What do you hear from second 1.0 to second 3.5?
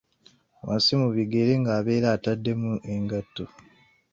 mu bigere ng'abeera atademu engatto